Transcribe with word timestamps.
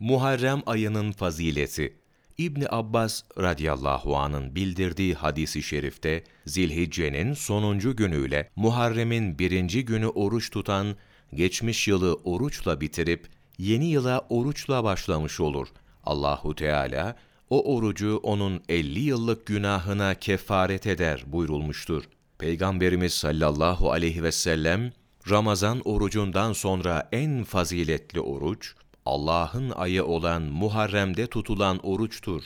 Muharrem 0.00 0.62
ayının 0.66 1.12
fazileti 1.12 1.96
İbni 2.38 2.64
Abbas 2.70 3.22
radıyallahu 3.38 4.16
anın 4.16 4.54
bildirdiği 4.54 5.14
hadisi 5.14 5.62
şerifte 5.62 6.24
Zilhicce'nin 6.46 7.34
sonuncu 7.34 7.96
günüyle 7.96 8.50
Muharrem'in 8.56 9.38
birinci 9.38 9.84
günü 9.84 10.06
oruç 10.06 10.50
tutan, 10.50 10.96
geçmiş 11.34 11.88
yılı 11.88 12.14
oruçla 12.14 12.80
bitirip 12.80 13.28
yeni 13.58 13.86
yıla 13.86 14.26
oruçla 14.28 14.84
başlamış 14.84 15.40
olur. 15.40 15.68
Allahu 16.04 16.54
Teala 16.54 17.16
o 17.50 17.74
orucu 17.76 18.20
onun 18.22 18.62
50 18.68 19.00
yıllık 19.00 19.46
günahına 19.46 20.14
kefaret 20.14 20.86
eder 20.86 21.24
buyurulmuştur. 21.26 22.04
Peygamberimiz 22.38 23.14
sallallahu 23.14 23.92
aleyhi 23.92 24.22
ve 24.22 24.32
sellem 24.32 24.92
Ramazan 25.30 25.80
orucundan 25.84 26.52
sonra 26.52 27.08
en 27.12 27.44
faziletli 27.44 28.20
oruç 28.20 28.74
Allah'ın 29.06 29.70
ayı 29.70 30.04
olan 30.04 30.42
Muharrem'de 30.42 31.26
tutulan 31.26 31.78
oruçtur. 31.82 32.42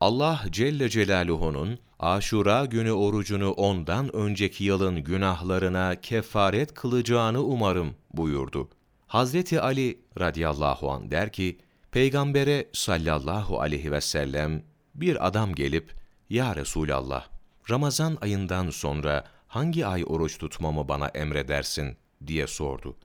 Allah 0.00 0.42
Celle 0.50 0.88
Celaluhu'nun 0.88 1.78
Aşura 1.98 2.64
günü 2.64 2.92
orucunu 2.92 3.50
ondan 3.50 4.16
önceki 4.16 4.64
yılın 4.64 4.96
günahlarına 4.96 6.00
kefaret 6.00 6.74
kılacağını 6.74 7.42
umarım 7.42 7.94
buyurdu. 8.12 8.68
Hazreti 9.06 9.60
Ali 9.60 10.00
radıyallahu 10.20 10.90
an 10.90 11.10
der 11.10 11.32
ki, 11.32 11.58
Peygambere 11.92 12.68
sallallahu 12.72 13.60
aleyhi 13.60 13.92
ve 13.92 14.00
sellem 14.00 14.62
bir 14.94 15.26
adam 15.26 15.54
gelip, 15.54 15.94
Ya 16.30 16.56
Resulallah, 16.56 17.26
Ramazan 17.70 18.18
ayından 18.20 18.70
sonra 18.70 19.24
hangi 19.48 19.86
ay 19.86 20.04
oruç 20.06 20.38
tutmamı 20.38 20.80
emre 20.80 21.10
emredersin 21.14 21.96
diye 22.26 22.46
sordu. 22.46 22.96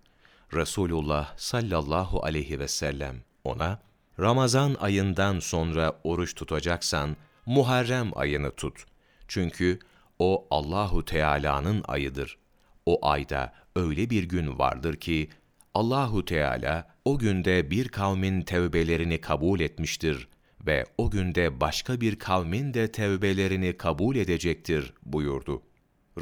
Resulullah 0.53 1.37
sallallahu 1.37 2.25
aleyhi 2.25 2.59
ve 2.59 2.67
sellem 2.67 3.15
ona, 3.43 3.79
Ramazan 4.19 4.75
ayından 4.79 5.39
sonra 5.39 5.99
oruç 6.03 6.35
tutacaksan, 6.35 7.17
Muharrem 7.45 8.11
ayını 8.15 8.51
tut. 8.51 8.85
Çünkü 9.27 9.79
o 10.19 10.47
Allahu 10.51 11.05
Teala'nın 11.05 11.83
ayıdır. 11.87 12.37
O 12.85 13.07
ayda 13.07 13.53
öyle 13.75 14.09
bir 14.09 14.23
gün 14.23 14.59
vardır 14.59 14.95
ki, 14.95 15.29
Allahu 15.73 16.25
Teala 16.25 16.87
o 17.05 17.17
günde 17.17 17.71
bir 17.71 17.87
kavmin 17.87 18.41
tevbelerini 18.41 19.21
kabul 19.21 19.59
etmiştir 19.59 20.27
ve 20.65 20.85
o 20.97 21.11
günde 21.11 21.61
başka 21.61 22.01
bir 22.01 22.19
kavmin 22.19 22.73
de 22.73 22.91
tevbelerini 22.91 23.77
kabul 23.77 24.15
edecektir 24.15 24.93
buyurdu. 25.05 25.61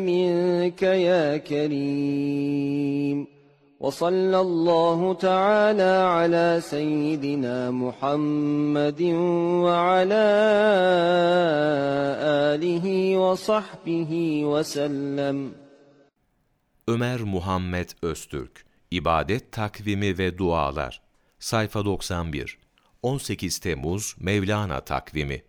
منك 0.00 0.82
يا 0.82 1.36
كريم. 1.36 3.26
وصلى 3.80 4.40
الله 4.40 5.14
تعالى 5.14 5.94
على 6.16 6.60
سيدنا 6.60 7.70
محمد 7.70 9.02
وعلى 9.64 10.26
آله 12.54 13.16
وصحبه 13.16 14.42
وسلم. 14.44 15.54
Ömer 16.88 17.20
Muhammed 17.20 17.88
Öztürk 18.02 18.64
İbadet 18.90 19.52
Takvimi 19.52 20.18
ve 20.18 20.38
Dualar 20.38 21.00
Sayfa 21.38 21.84
91 21.84 22.58
18 23.02 23.60
Temmuz 23.60 24.14
Mevlana 24.18 24.80
Takvimi 24.80 25.42